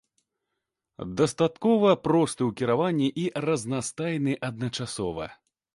Дастаткова 1.21 1.93
просты 2.07 2.41
ў 2.49 2.63
кіраванні 2.63 3.13
і 3.27 3.29
разнастайны 3.47 4.39
адначасова. 4.51 5.25